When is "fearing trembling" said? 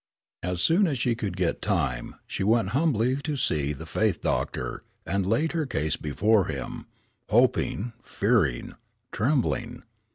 8.01-9.83